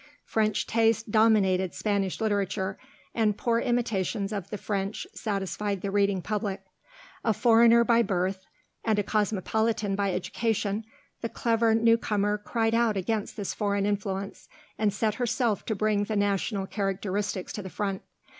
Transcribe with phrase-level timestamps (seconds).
[0.25, 2.79] French taste dominated Spanish literature,
[3.13, 6.63] and poor imitations of the French satisfied the reading public.
[7.23, 8.43] A foreigner by birth
[8.83, 10.85] and a cosmopolitan by education,
[11.21, 16.05] the clever new comer cried out against this foreign influence, and set herself to bring
[16.05, 18.01] the national characteristics to the front.